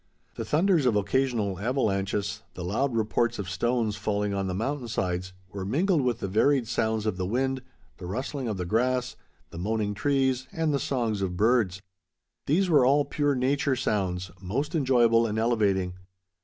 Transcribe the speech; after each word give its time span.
The 0.33 0.43
thunders 0.45 0.87
of 0.87 0.95
occasional 0.95 1.59
avalanches, 1.59 2.41
the 2.55 2.63
loud 2.63 2.95
reports 2.95 3.37
of 3.37 3.47
stones 3.47 3.95
falling 3.95 4.33
on 4.33 4.47
the 4.47 4.55
mountain 4.55 4.87
sides, 4.87 5.31
were 5.51 5.63
mingled 5.63 6.01
with 6.01 6.21
the 6.21 6.27
varied 6.27 6.67
sounds 6.67 7.05
of 7.05 7.17
the 7.17 7.25
wind, 7.27 7.61
the 7.99 8.07
rustling 8.07 8.47
of 8.47 8.57
the 8.57 8.65
grass, 8.65 9.15
the 9.51 9.59
moaning 9.59 9.93
trees, 9.93 10.47
and 10.51 10.73
the 10.73 10.79
songs 10.79 11.21
of 11.21 11.37
birds. 11.37 11.81
These 12.47 12.67
were 12.67 12.83
all 12.83 13.05
pure 13.05 13.35
nature 13.35 13.75
sounds, 13.75 14.31
most 14.41 14.73
enjoyable 14.73 15.27
and 15.27 15.37
elevating. 15.37 15.93